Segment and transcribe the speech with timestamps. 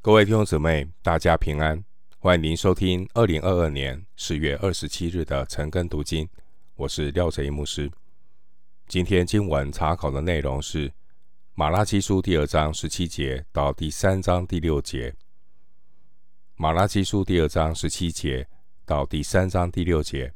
[0.00, 1.84] 各位弟兄姊妹，大家平安！
[2.20, 6.26] 欢迎您收听二零二二年四月二十七日的晨更读经。
[6.76, 7.90] 我是廖哲一牧师。
[8.86, 10.92] 今天经文查考的内容是
[11.54, 15.12] 马拉基书第二章十七节到第三章第六节。
[16.54, 18.48] 马拉基书第二章十七节
[18.86, 20.32] 到第三章第六节，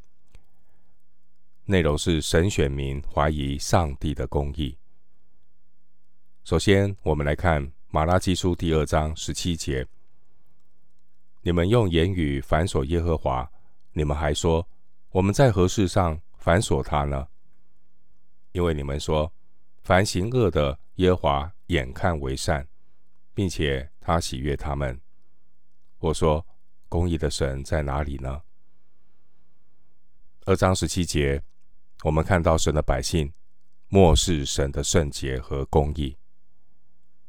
[1.66, 4.76] 内容是神选民怀疑上帝的公义。
[6.42, 7.70] 首先，我们来看。
[7.94, 9.86] 马拉基书第二章十七节：
[11.42, 13.52] 你们用言语反锁耶和华，
[13.92, 14.66] 你们还说
[15.10, 17.28] 我们在何事上反锁他呢？
[18.52, 19.30] 因为你们说
[19.82, 22.66] 凡行恶的耶和华眼看为善，
[23.34, 24.98] 并且他喜悦他们。
[25.98, 26.46] 我说
[26.88, 28.40] 公义的神在哪里呢？
[30.46, 31.42] 二章十七节，
[32.04, 33.30] 我们看到神的百姓
[33.88, 36.16] 漠视神的圣洁和公义。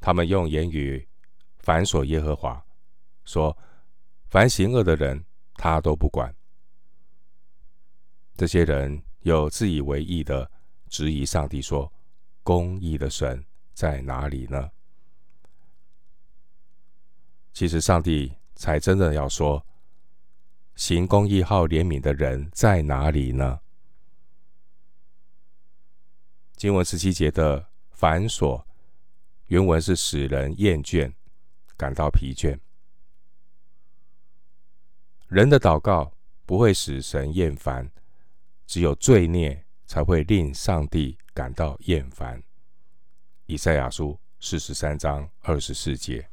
[0.04, 1.08] 他们用言语
[1.60, 2.62] 反锁耶和华，
[3.24, 3.58] 说
[4.28, 6.36] ：“凡行恶的人，他都不管。”
[8.36, 10.52] 这些人又自以为义的
[10.90, 11.90] 质疑上帝，说
[12.44, 14.70] ：“公义的神在哪里呢？”
[17.56, 19.66] 其实，上帝才真的要说
[20.76, 23.62] ：“行公义、好怜悯的人在哪里呢？”
[26.58, 28.68] 经文十七节的反锁。
[29.54, 31.14] 原文是使人厌倦，
[31.78, 32.60] 感到疲倦。
[35.28, 36.12] 人的祷告
[36.44, 37.88] 不会使神厌烦，
[38.66, 42.42] 只有罪孽才会令上帝感到厌烦。
[43.46, 46.28] 以赛亚书四十三章二十四节，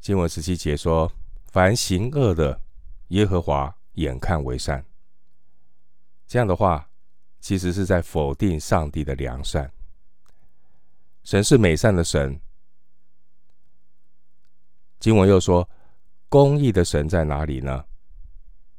[0.00, 1.12] 经文十七节说
[1.52, 2.58] ：“凡行恶的，
[3.08, 4.82] 耶和华眼看为善。”
[6.26, 6.88] 这样的话，
[7.40, 9.70] 其实是在否定上帝的良善。
[11.24, 12.40] 神是美善的神。
[14.98, 15.68] 经文又说
[16.28, 17.84] ：“公义的神在哪里呢？”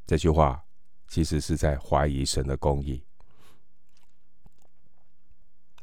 [0.05, 0.63] 这句话
[1.07, 3.03] 其实是在怀疑神的公义。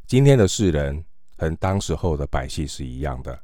[0.06, 1.04] 今天的世人
[1.37, 3.43] 和当时候的百姓是一样的，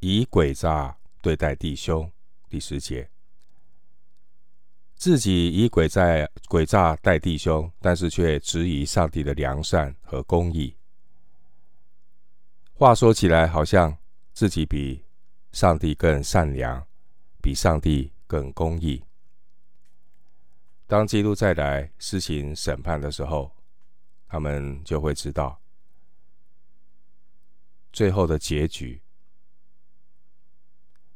[0.00, 2.10] 以诡诈对待弟兄。
[2.48, 3.10] 第十节，
[4.94, 10.76] 自己以诡诈诡诈待弟兄，但是却质疑上帝的良善和公义。
[12.78, 13.96] 话说起来，好像
[14.34, 15.02] 自己比
[15.50, 16.86] 上帝更善良，
[17.40, 19.02] 比上帝更公义。
[20.86, 23.50] 当基督再来施行审判的时候，
[24.28, 25.58] 他们就会知道
[27.94, 29.00] 最后的结局。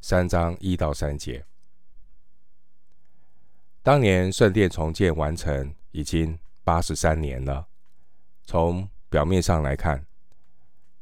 [0.00, 1.44] 三章一到三节，
[3.82, 7.68] 当年圣殿重建完成已经八十三年了。
[8.44, 10.06] 从表面上来看，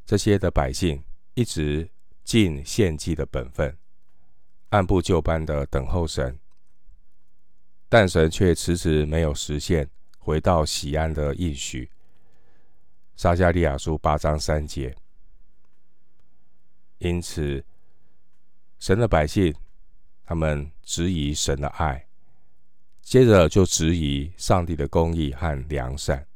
[0.09, 1.05] 这些的百姓
[1.35, 1.87] 一直
[2.25, 3.77] 尽献祭的本分，
[4.71, 6.39] 按部就班的等候神，
[7.91, 11.91] 但神却迟迟没有实现回到喜安的应许。
[13.17, 14.97] 撒加利亚书八章三节。
[16.97, 17.63] 因此，
[18.79, 19.55] 神的百姓
[20.25, 22.09] 他们质疑神的爱，
[23.03, 26.27] 接着就质疑上帝的公义和良善。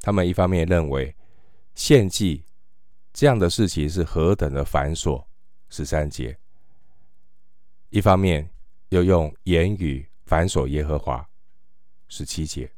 [0.00, 1.14] 他们一方面认为，
[1.74, 2.44] 献祭
[3.12, 5.24] 这样的事情是何等的繁琐，
[5.68, 6.38] 十三节。
[7.90, 8.48] 一方面
[8.90, 11.28] 又用言语烦琐耶和华，
[12.08, 12.72] 十七节。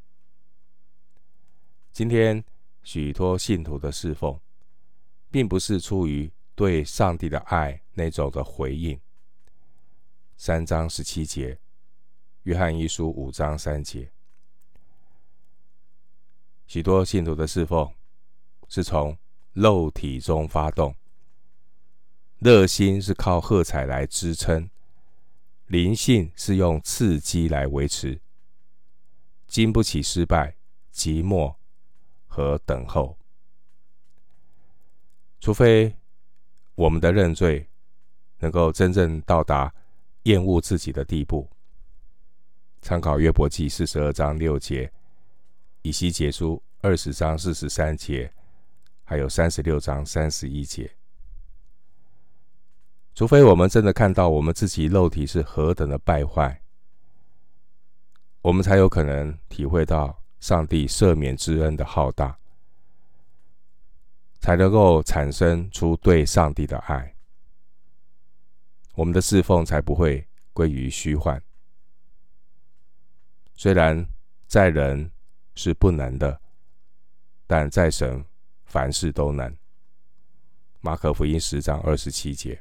[1.92, 2.44] 今天
[2.82, 4.40] 许多信徒的侍奉，
[5.30, 9.00] 并不是出于对上帝的爱那种的回应。
[10.36, 11.58] 三章十七节，
[12.42, 14.10] 约翰一书五章三节，
[16.66, 17.92] 许多信徒的侍奉。
[18.74, 19.16] 是从
[19.52, 20.92] 肉体中发动，
[22.40, 24.68] 热心是靠喝彩来支撑，
[25.66, 28.20] 灵性是用刺激来维持，
[29.46, 30.56] 经不起失败、
[30.92, 31.54] 寂寞
[32.26, 33.16] 和等候。
[35.38, 35.94] 除非
[36.74, 37.68] 我们的认罪
[38.40, 39.72] 能够真正到达
[40.24, 41.48] 厌恶自己的地步。
[42.82, 44.92] 参考约伯记四十二章六节，
[45.82, 48.32] 以西结书二十章四十三节。
[49.06, 50.90] 还有三十六章三十一节，
[53.14, 56.62] 除非我们真的看到我们自己肉体是何等的败坏，
[58.40, 62.38] 我们才有可能体会到上帝赦免之恩的浩大，
[64.40, 67.14] 才能够产生出对上帝的爱，
[68.94, 71.42] 我们的侍奉才不会归于虚幻。
[73.54, 74.08] 虽然
[74.46, 75.10] 在人
[75.54, 76.40] 是不能的，
[77.46, 78.24] 但在神。
[78.74, 79.56] 凡事都能。
[80.80, 82.60] 马可福音十章二十七节。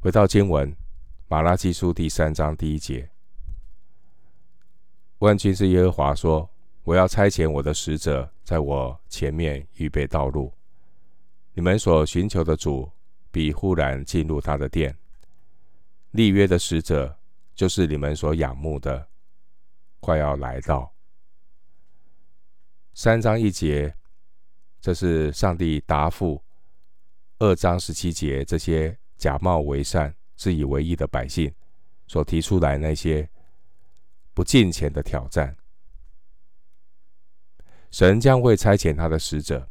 [0.00, 0.74] 回到经文，
[1.28, 3.08] 马拉基书第三章第一节，
[5.18, 6.50] 万军之耶和华说
[6.82, 10.52] ：“我要差遣我的使者在我前面预备道路，
[11.52, 12.90] 你们所寻求的主
[13.30, 14.98] 必忽然进入他的殿。
[16.10, 17.16] 立约的使者
[17.54, 19.08] 就是你们所仰慕的，
[20.00, 20.92] 快要来到。”
[22.94, 23.94] 三章一节，
[24.80, 26.42] 这是上帝答复
[27.38, 28.98] 二章十七节这些。
[29.16, 31.54] 假冒为善、自以为义的百姓
[32.06, 33.26] 所提出来那些
[34.34, 35.56] 不敬虔的挑战，
[37.90, 39.70] 神将会差遣他的使者。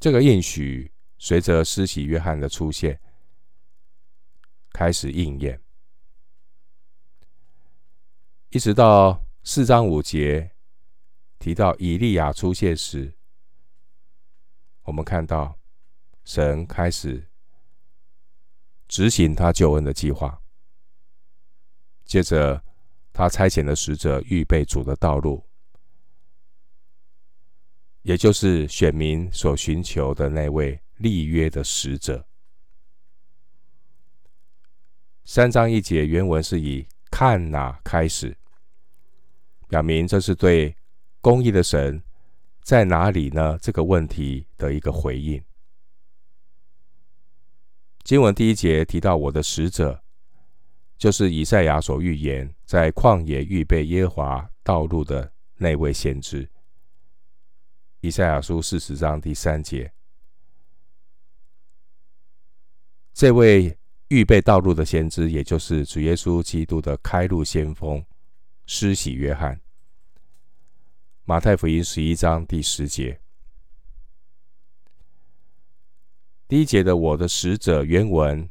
[0.00, 2.98] 这个应许随着施洗约翰的出现
[4.72, 5.60] 开始应验，
[8.48, 10.50] 一直到四章五节
[11.38, 13.14] 提到以利亚出现时，
[14.82, 15.58] 我们看到
[16.24, 17.28] 神开始。
[18.88, 20.40] 执行他救恩的计划。
[22.06, 22.64] 接着，
[23.12, 25.46] 他差遣的使者预备主的道路，
[28.00, 32.26] 也就是选民所寻求的那位立约的使者。
[35.26, 38.38] 三章一节原文是以“看哪”开始，
[39.68, 40.74] 表明这是对
[41.28, 42.02] 公义的神
[42.62, 43.58] 在哪里呢？
[43.60, 45.44] 这个问题的一个回应。
[48.02, 50.02] 经文第一节提到我的使者，
[50.96, 56.48] 就是以赛亚所预言在旷野预备耶和华道路的那位先知。
[58.00, 59.92] 以赛亚书四十章第三节，
[63.12, 63.76] 这位
[64.08, 68.02] 预备道路的先知，也就是主耶稣基督的开路先锋
[68.64, 69.60] 施洗约翰。
[71.28, 73.20] 马太福音十一章第十节。
[76.48, 78.48] 第一节的“我的使者”原文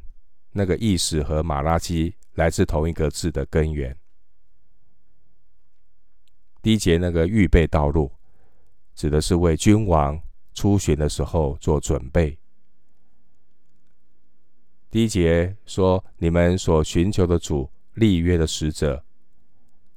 [0.52, 3.98] 那个意思和马拉基来自同一个字的根源。
[6.62, 8.12] 第一节那个预备道路，
[8.94, 10.22] 指的是为君王
[10.54, 12.38] 出巡的时候做准备。
[14.88, 19.04] 第一节说：“你们所寻求的主立约的使者”，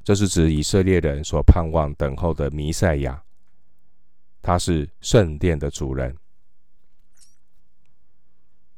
[0.04, 3.24] 这是指以色列人所盼望等候的弥赛亚，
[4.42, 6.16] 他是圣殿的主人。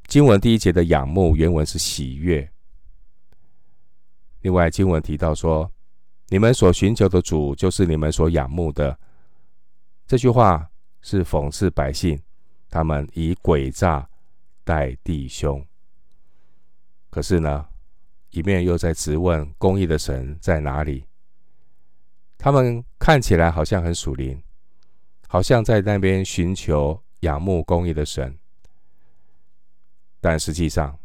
[0.06, 2.48] 经文第一节的仰慕原文是喜悦。
[4.42, 5.72] 另外，经文提到说
[6.28, 8.98] ：“你们所寻求的主，就是你们所仰慕的。”
[10.06, 12.20] 这句话是讽刺百姓，
[12.68, 14.06] 他们以诡诈
[14.62, 15.66] 待弟兄。
[17.08, 17.66] 可是呢，
[18.28, 21.06] 一面又在质问公义的神在哪里？
[22.44, 24.38] 他们看起来好像很属灵，
[25.28, 28.38] 好像在那边寻求仰慕公义的神。
[30.20, 30.98] 但实际上，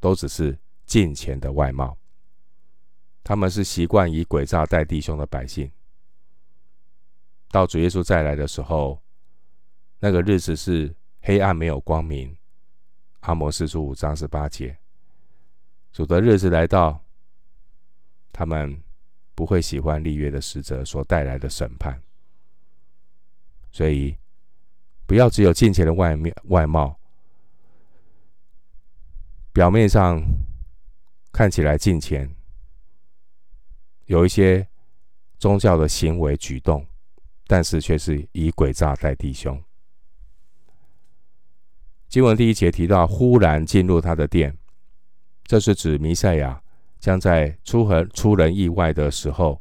[0.00, 1.98] 都只是敬虔的外貌。
[3.22, 5.70] 他们是习惯以诡诈待弟兄的百姓。
[7.50, 9.02] 到主耶稣再来的时候，
[9.98, 12.34] 那个日子是黑暗没有光明。
[13.20, 14.78] 阿摩斯书五章十八节，
[15.92, 17.04] 主的日子来到，
[18.32, 18.82] 他们
[19.34, 22.00] 不会喜欢立约的使者所带来的审判。
[23.72, 24.16] 所以，
[25.06, 26.98] 不要只有敬虔的外面外貌。
[29.52, 30.22] 表面上
[31.32, 32.32] 看起来敬虔，
[34.06, 34.66] 有一些
[35.38, 36.86] 宗教的行为举动，
[37.46, 39.60] 但是却是以诡诈待弟兄。
[42.08, 44.56] 经文第一节提到，忽然进入他的殿，
[45.44, 46.62] 这是指弥赛亚
[47.00, 49.60] 将在出和出人意外的时候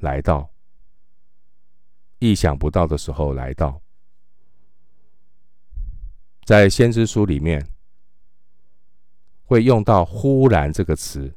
[0.00, 0.50] 来到，
[2.18, 3.80] 意想不到的时候来到，
[6.44, 7.66] 在先知书里面。
[9.48, 11.32] 会用到“忽然”这个词，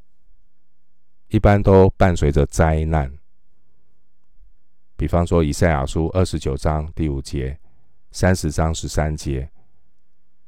[1.28, 3.16] 一般都伴随着灾难。
[4.98, 7.60] 比方说，以赛亚书二十九章第五节、
[8.10, 9.48] 三十章十三节、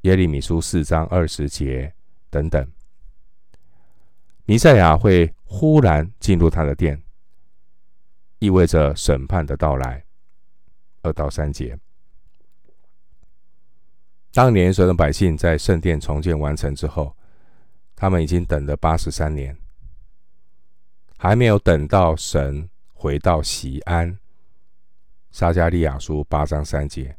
[0.02, 1.94] 耶利米书四章二十节
[2.32, 2.68] 等等，
[4.46, 7.02] 弥赛亚会忽然进入他的殿，
[8.40, 10.04] 意味着审判的到来。
[11.04, 11.80] 二到三节，
[14.32, 17.16] 当年所有的百姓在圣殿重建完成之后。
[17.94, 19.56] 他们已经等了八十三年，
[21.20, 24.18] 还没有等到神回到西安。
[25.30, 27.16] 撒迦利亚书八章三节，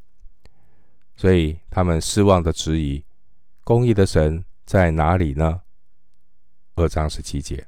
[1.15, 3.05] 所以他们失望的质疑：
[3.63, 5.61] 公义的神在哪里呢？
[6.75, 7.67] 二章十七节，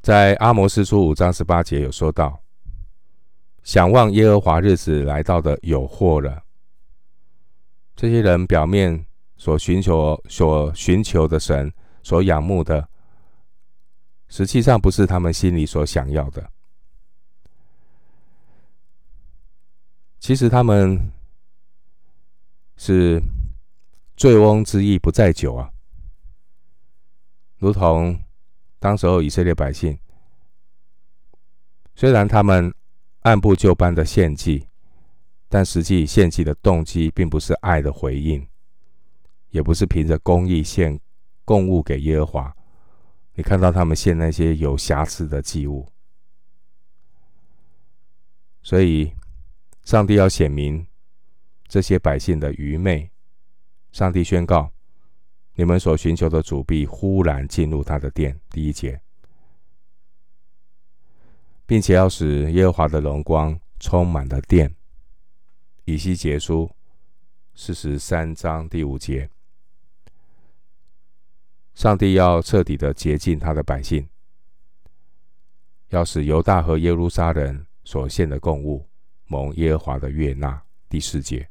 [0.00, 2.42] 在阿摩斯书五章十八节有说到：
[3.62, 6.42] 想望耶和华日子来到的有祸了。
[7.94, 9.04] 这些人表面
[9.36, 11.72] 所寻求、所寻求的神，
[12.02, 12.88] 所仰慕的，
[14.28, 16.50] 实际上不是他们心里所想要的。
[20.18, 21.12] 其实他们
[22.78, 23.22] 是
[24.16, 25.70] 醉翁之意不在酒啊，
[27.64, 28.22] 如同
[28.78, 29.98] 当时候以色列百姓，
[31.94, 32.74] 虽然他们
[33.20, 34.68] 按部就班的献祭。
[35.46, 38.44] 但实际献祭的动机并不是爱的回应，
[39.50, 40.98] 也不是凭着公义献
[41.44, 42.56] 供物给耶和华。
[43.34, 45.86] 你看到他们献那些有瑕疵的祭物，
[48.64, 49.14] 所以
[49.84, 50.84] 上帝要显明
[51.68, 53.08] 这些百姓的愚昧。
[53.92, 54.72] 上帝宣告：
[55.54, 58.40] 你们所寻求的主必忽然进入他的殿。
[58.50, 59.00] 第一节，
[61.64, 64.74] 并且要使耶和华的荣光充满了殿。
[65.84, 66.70] 以西结书
[67.54, 69.30] 四十三章第五节，
[71.74, 74.08] 上帝要彻底的洁净他的百姓，
[75.90, 78.88] 要使犹大和耶路撒冷所献的供物
[79.26, 80.60] 蒙耶和华的悦纳。
[80.88, 81.48] 第四节，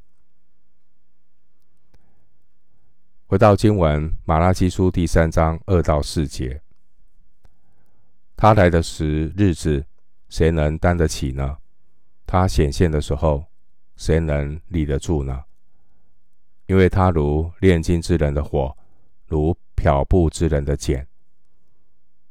[3.26, 6.60] 回到经文，马拉基书第三章二到四节，
[8.36, 9.86] 他来的时日子，
[10.28, 11.56] 谁能担得起呢？
[12.26, 13.46] 他显现的时候。
[13.96, 15.44] 谁能立得住呢？
[16.66, 18.76] 因为他如炼金之人的火，
[19.28, 21.06] 如漂布之人的碱。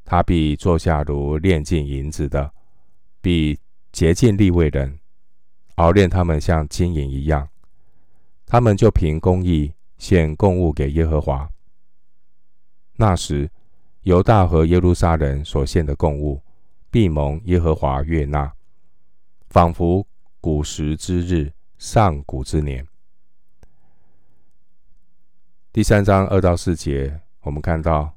[0.04, 2.52] 他必坐下如炼尽银子的，
[3.22, 3.58] 必
[3.94, 5.00] 竭尽力为人，
[5.76, 7.48] 熬炼他们像金银一样。
[8.46, 9.74] 他们就凭公义
[10.04, 11.50] 献供物给耶和华。
[12.98, 13.50] 那时，
[14.02, 16.44] 犹大和耶路撒冷所献的供物，
[16.92, 18.52] 必蒙耶和华悦纳，
[19.48, 20.06] 仿佛。
[20.42, 22.86] 古时之日，上古之年。
[25.72, 28.14] 第三章二到四节，我们看到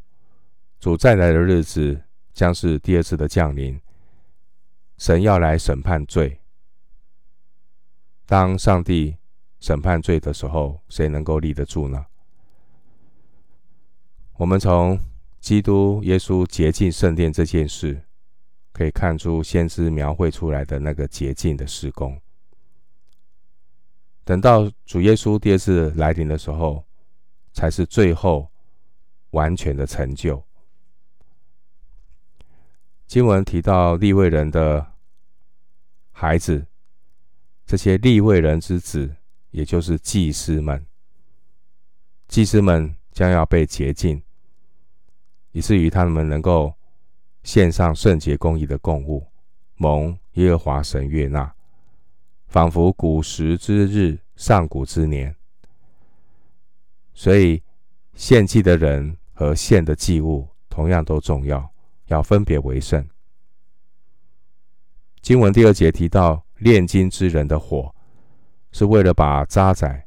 [0.80, 2.02] 主再来的日子
[2.32, 3.80] 将是第二次的降临。
[4.98, 6.40] 神要来审判罪。
[8.26, 9.16] 当上帝
[9.60, 12.06] 审判罪的时候，谁能够立得住呢？
[14.36, 14.98] 我们从
[15.40, 18.02] 基督耶稣洁净圣殿这件事。
[18.76, 22.20] 可以看出先知描绘出来的那个洁净的施工。
[24.22, 26.84] 等到主耶稣第二次来临的时候，
[27.54, 28.50] 才是最后
[29.30, 30.44] 完全的成就。
[33.06, 34.92] 经文提到立位人的
[36.12, 36.66] 孩子，
[37.64, 39.16] 这些立位人之子，
[39.56, 40.84] 也就是祭司们，
[42.28, 44.22] 祭司们将要被洁净，
[45.52, 46.74] 以至于他们能够。
[47.42, 49.24] 献上圣洁公义的供物，
[49.76, 51.54] 蒙耶和华神悦纳，
[52.48, 55.32] 仿佛古时之日，上古之年。
[57.14, 57.62] 所以
[58.14, 61.72] 献祭的人和献的祭物同样都重要，
[62.06, 63.08] 要分别为圣。
[65.22, 67.94] 经文第二节提到炼金之人的火，
[68.76, 70.02] 是为了把渣滓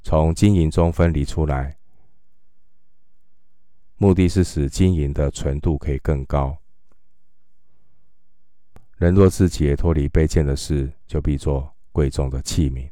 [0.00, 1.76] 从金银中分离出来，
[3.96, 6.56] 目的是使金银的纯度可以更高。
[8.98, 12.88] 人若自洁脱离卑贱的事，就必做贵重的器皿。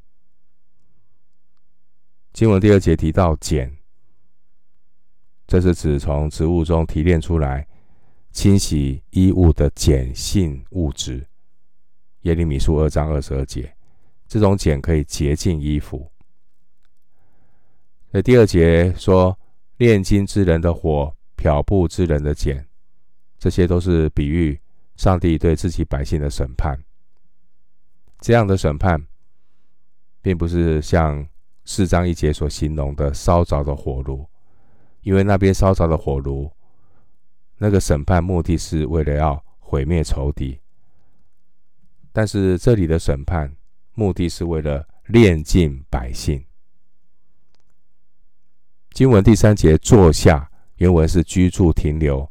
[2.32, 3.76] 经文第二节提到碱，
[5.46, 7.64] 这是指从植物中提炼出来
[8.32, 11.24] 清洗衣物的碱性物质。
[12.22, 13.72] 耶利米书二章二十二节，
[14.32, 16.10] 这种碱可以洁净衣服。
[18.10, 19.38] 在第二节说
[19.76, 22.66] 炼金之人的火，漂布之人的碱，
[23.38, 24.58] 这些都是比喻。
[24.96, 26.82] 上帝对自己百姓的审判，
[28.20, 29.06] 这样的审判，
[30.22, 31.26] 并不是像
[31.66, 34.26] 四章一节所形容的烧着的火炉，
[35.02, 36.50] 因为那边烧着的火炉，
[37.58, 40.58] 那个审判目的是为了要毁灭仇敌，
[42.12, 43.54] 但是这里的审判
[43.94, 46.44] 目的是为了炼尽百姓。
[48.90, 52.30] 经文第三节坐下，原文是居住停留，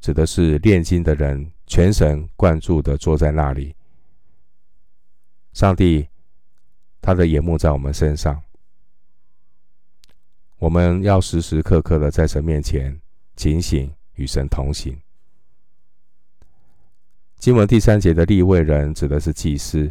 [0.00, 1.50] 指的是炼金的人。
[1.66, 3.74] 全神贯注的坐在那里，
[5.54, 6.06] 上帝
[7.00, 8.42] 他的眼目在我们身上，
[10.58, 13.00] 我们要时时刻刻的在神面前
[13.34, 14.94] 警醒，与神同行。
[17.38, 19.90] 经文第三节的立位人指的是祭司，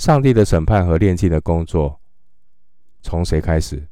[0.00, 2.00] 上帝的审判和炼净的工作
[3.02, 3.86] 从谁开始？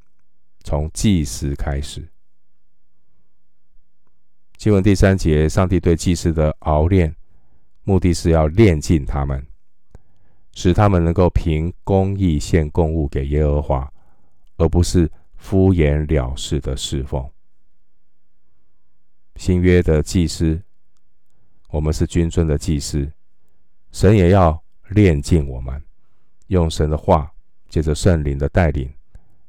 [0.64, 2.08] 从祭司开始。
[4.56, 7.14] 经文第三节，上帝对祭司的熬炼，
[7.84, 9.46] 目的是要炼净他们，
[10.54, 13.92] 使他们能够凭公义献供物给耶和华，
[14.56, 17.30] 而不是敷衍了事的侍奉。
[19.36, 20.62] 新约的祭司，
[21.68, 23.12] 我们是君尊的祭司，
[23.92, 25.82] 神也要炼净我们，
[26.48, 27.32] 用神的话，
[27.68, 28.92] 借着圣灵的带领，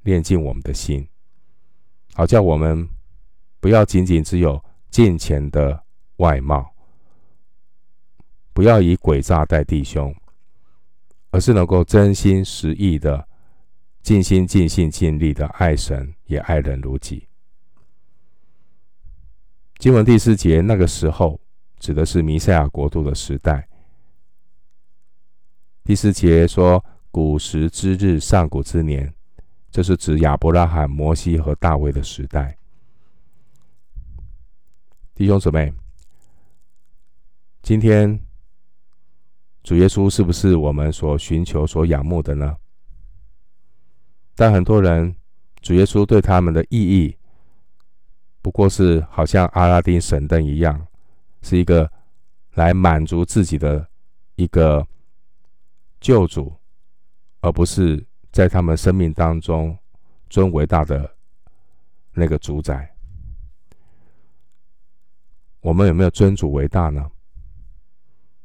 [0.04, 1.08] 炼净我们的心，
[2.14, 2.88] 好叫我们
[3.60, 5.84] 不要仅仅只有金钱的
[6.18, 6.74] 外貌，
[8.54, 10.14] 不要以诡诈待弟兄，
[11.32, 13.28] 而是能够真心实意的、
[14.02, 17.28] 尽心尽性尽力的爱神，也爱人如己。
[19.78, 21.40] 经文第四节，那个时候
[21.80, 23.69] 指的是弥赛亚国度的时代。
[25.90, 29.12] 第四节说古时之日，上古之年，
[29.72, 32.56] 这是指亚伯拉罕、摩西和大卫的时代。
[35.16, 35.74] 弟兄姊妹，
[37.64, 38.20] 今天
[39.64, 42.56] 主耶稣是不是我们所寻求、所仰慕的呢？
[44.36, 45.16] 但很多人，
[45.60, 47.18] 主耶稣对他们的意义。
[48.44, 50.86] 不过是好像阿拉丁神灯一样，
[51.42, 51.92] 是一个
[52.54, 53.90] 来满足自己的
[54.36, 54.86] 一个
[56.00, 56.54] 救主，
[57.42, 59.78] 而不是在他们生命当中
[60.30, 61.16] 尊伟大的
[62.14, 62.94] 那个主宰。
[65.62, 67.10] 我们有没有尊主为大呢？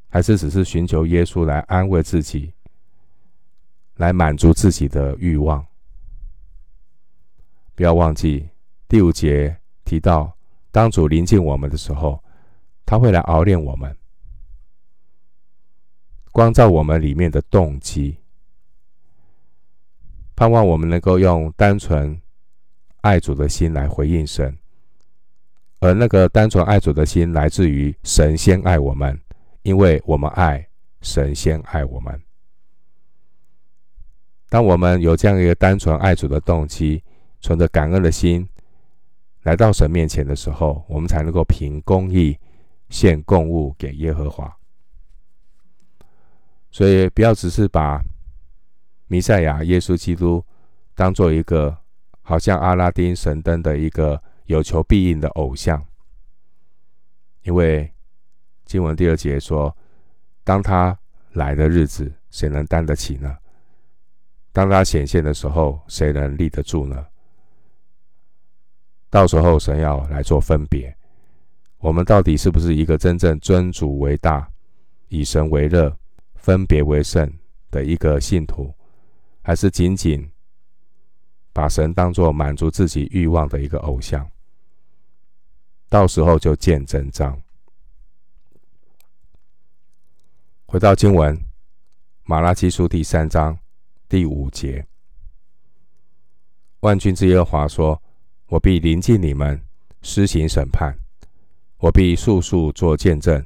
[0.09, 2.53] 还是只是寻求耶稣来安慰自己，
[3.97, 5.65] 来满足自己的欲望？
[7.75, 8.49] 不要忘记
[8.89, 9.57] 第五节。
[9.85, 10.35] 提到，
[10.71, 12.19] 当主临近我们的时候，
[12.87, 13.95] 他会来熬炼我们，
[16.35, 18.17] 光照我们里面的动机，
[20.35, 22.21] 盼望我们能够用单纯
[23.03, 24.59] 爱主的心来回应神。
[25.79, 29.17] 而那个单纯爱主的心，来自于神先爱我们，
[29.63, 30.67] 因为我们爱
[31.03, 32.21] 神先爱我们。
[34.49, 37.01] 当我们有这样一个单纯爱主的动机，
[37.41, 38.49] 存着感恩的心。
[39.45, 42.37] 来到神面前的时候，我们才能够凭公义
[42.91, 44.53] 献供物给耶和华。
[46.75, 48.03] 所以，不要只是把
[49.07, 50.45] 弥赛亚耶稣基督
[50.97, 51.79] 当做一个
[52.21, 55.87] 好像阿拉丁神灯的一个有求必应的偶像，
[57.45, 57.89] 因为
[58.65, 59.73] 经文第二节说
[60.43, 60.99] ：“当他
[61.35, 63.39] 来的日子，谁能担得起呢？
[64.53, 67.07] 当他显现的时候，谁能立得住呢？”
[69.09, 70.93] 到时候神要来做分别，
[71.79, 74.51] 我们到底是不是一个真正尊主为大、
[75.07, 75.97] 以神为乐、
[76.45, 77.33] 分别为圣
[77.71, 78.71] 的一个信徒，
[79.41, 80.31] 还是仅仅
[81.55, 84.31] 把神当作满足自己欲望的一个偶像？
[85.89, 87.41] 到时候就见真章。
[90.67, 91.35] 回到经文，
[92.25, 93.59] 马拉基书第三章
[94.07, 94.87] 第五节，
[96.81, 97.99] 万军之耶和华说。
[98.49, 99.59] 我必临近你们，
[100.03, 100.93] 施行审判；
[101.79, 103.45] 我必速速作见证，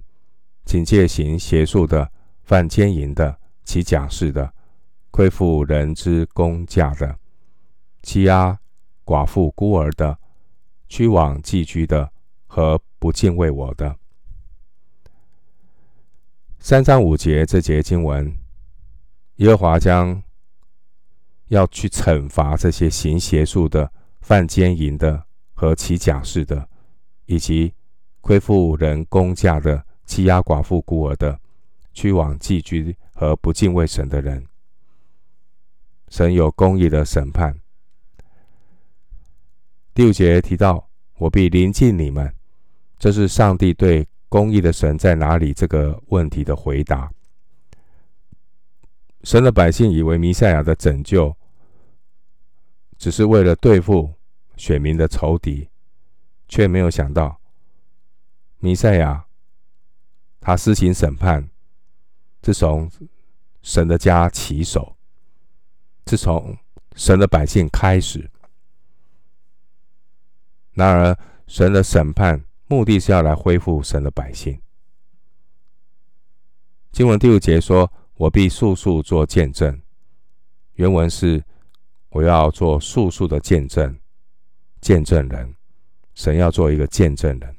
[0.64, 2.10] 警戒行邪术的、
[2.48, 4.54] 犯奸淫的、起假誓的、
[5.10, 7.18] 亏负人之工价的、
[8.02, 8.58] 欺压
[9.04, 10.16] 寡妇孤儿的、
[10.88, 12.10] 屈枉寄居的
[12.46, 13.94] 和不敬畏我的。
[16.58, 18.34] 三章五节这节经文，
[19.36, 20.22] 耶和华将
[21.48, 23.92] 要去惩罚这些行邪术的。
[24.20, 26.68] 犯奸淫的和起假誓的，
[27.26, 27.74] 以及
[28.22, 31.38] 亏负人工价的、欺压寡妇孤儿的、
[31.98, 34.46] 屈枉寄居和不敬畏神的人，
[36.08, 37.58] 神有公义的审判。
[39.92, 42.32] 第五节提到：“我必临近你们。”
[43.00, 47.10] 这是上帝对公义的神在哪里这个问题的回答。
[49.24, 51.36] 神的百姓以为弥赛亚的拯救
[52.96, 54.14] 只是为了对付。
[54.56, 55.68] 选民的仇敌，
[56.48, 57.40] 却没有想到，
[58.58, 59.24] 弥赛亚
[60.40, 61.48] 他施行审判，
[62.40, 62.90] 自从
[63.62, 64.96] 神的家起手，
[66.04, 66.56] 自从
[66.94, 68.30] 神的百姓开始。
[70.72, 74.60] 然而，神的审判目的是要来恢复神的百姓。
[76.92, 79.80] 经文第五节说：“我必速速做见证。”
[80.74, 81.44] 原文是
[82.10, 83.98] ：“我要做速速的见证。”
[84.80, 85.54] 见证人，
[86.14, 87.56] 神要做一个见证人。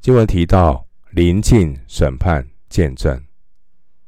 [0.00, 3.22] 经文提到临近、审判、见证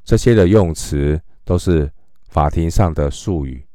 [0.04, 1.92] 这些的用词，都是
[2.28, 3.66] 法庭上的术语。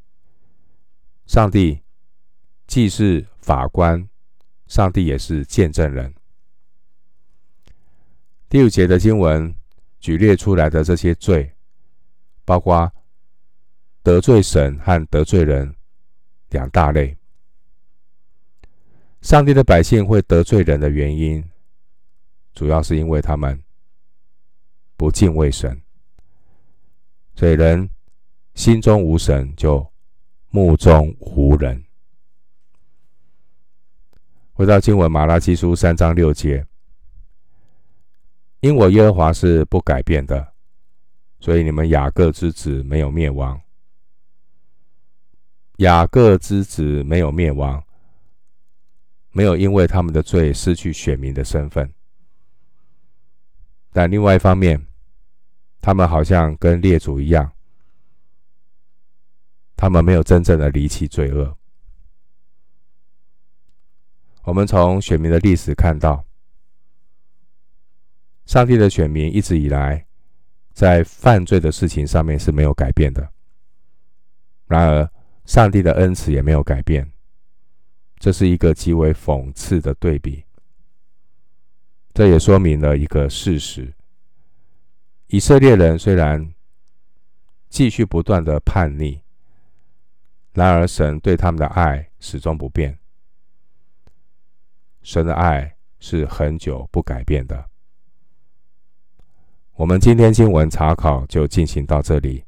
[1.26, 1.80] 上帝
[2.68, 4.10] 既是法官，
[4.68, 6.14] 上帝也是见证人。
[8.50, 9.54] 第五节的经文
[10.00, 11.54] 举列出来的这些罪，
[12.46, 12.92] 包括
[14.02, 15.76] 得罪神和得罪人
[16.50, 17.18] 两大类。
[19.22, 21.44] 上帝的百姓会得罪人的原因，
[22.54, 23.64] 主要是因为他们
[24.96, 25.82] 不敬畏神，
[27.36, 27.90] 所以人
[28.56, 29.86] 心中无神，就
[30.50, 31.84] 目中无人。
[34.54, 36.66] 回到经文，马拉基书三章六节，
[38.60, 40.54] 因我耶和华是不改变的，
[41.40, 43.60] 所以你们雅各之子没有灭亡。
[45.78, 47.84] 雅各之子没有灭亡。
[49.36, 51.92] 没有因为他们的罪失去选民的身份，
[53.94, 54.86] 但另外一方面，
[55.80, 57.52] 他们好像跟列祖一样，
[59.78, 61.56] 他们没有真正的离弃罪恶。
[64.44, 66.26] 我们从选民的历史看到，
[68.46, 70.06] 上帝的选民一直以来
[70.74, 73.32] 在犯罪的事情上面是没有改变的，
[74.68, 75.10] 然而
[75.46, 77.10] 上帝的恩慈也没有改变。
[78.18, 80.44] 这是一个极为讽刺的对比。
[82.14, 83.92] 这也说明了一个事实：
[85.28, 86.54] 以色列人虽然
[87.70, 89.20] 继续不断的叛逆，
[90.54, 93.00] 然而神对他们的爱始终不变。
[95.02, 97.66] 神的爱是恒久不改变的。
[99.74, 102.46] 我们今天经文查考就进行到这里。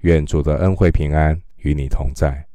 [0.00, 2.49] 愿主的恩惠平安与你同在。